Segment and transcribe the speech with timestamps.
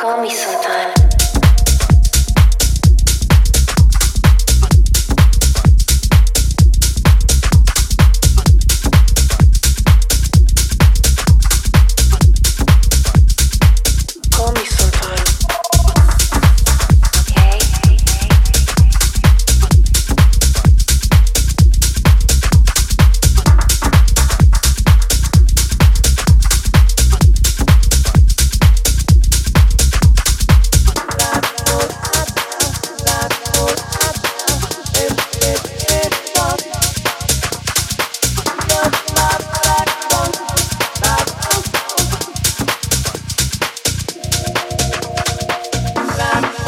[0.00, 0.99] Call me sometime.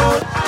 [0.03, 0.42] out.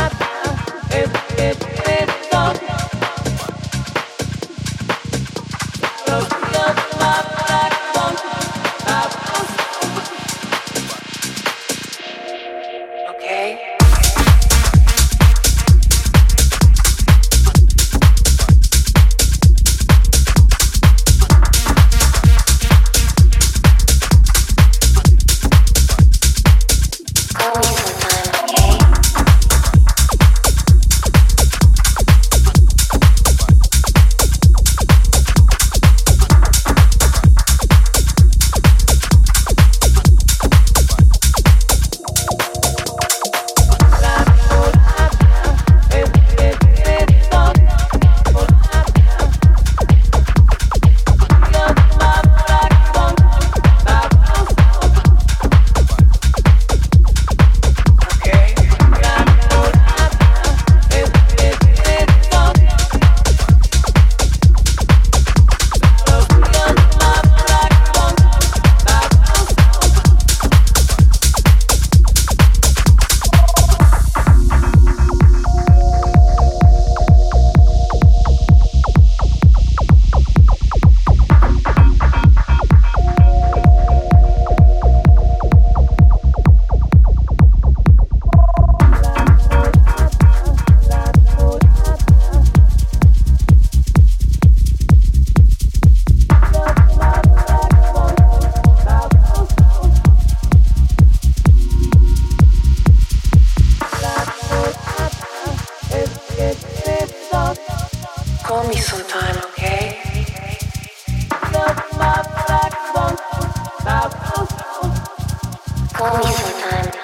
[116.04, 116.94] Only sometimes.